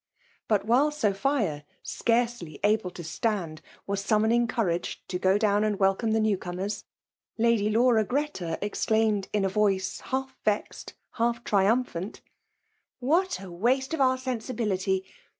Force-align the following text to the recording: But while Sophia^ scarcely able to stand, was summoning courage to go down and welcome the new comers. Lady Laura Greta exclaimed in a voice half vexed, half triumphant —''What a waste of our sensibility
But 0.47 0.65
while 0.65 0.89
Sophia^ 0.89 1.63
scarcely 1.83 2.59
able 2.63 2.89
to 2.89 3.03
stand, 3.03 3.61
was 3.85 4.03
summoning 4.03 4.47
courage 4.47 5.03
to 5.09 5.19
go 5.19 5.37
down 5.37 5.63
and 5.63 5.77
welcome 5.77 6.09
the 6.09 6.19
new 6.19 6.39
comers. 6.39 6.85
Lady 7.37 7.69
Laura 7.69 8.03
Greta 8.03 8.57
exclaimed 8.63 9.27
in 9.31 9.45
a 9.45 9.47
voice 9.47 9.99
half 9.99 10.35
vexed, 10.43 10.95
half 11.11 11.43
triumphant 11.43 12.21
—''What 12.99 13.39
a 13.41 13.51
waste 13.51 13.93
of 13.93 14.01
our 14.01 14.17
sensibility 14.17 15.05